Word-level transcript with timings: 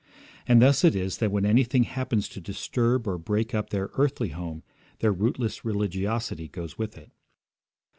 And 0.47 0.63
thus 0.63 0.83
it 0.83 0.95
is 0.95 1.19
that 1.19 1.31
when 1.31 1.45
anything 1.45 1.83
happens 1.83 2.27
to 2.29 2.41
disturb 2.41 3.05
or 3.07 3.19
break 3.19 3.53
up 3.53 3.69
their 3.69 3.91
earthly 3.99 4.29
home 4.29 4.63
their 4.97 5.11
rootless 5.13 5.63
religiosity 5.63 6.47
goes 6.47 6.75
with 6.75 6.97
it. 6.97 7.11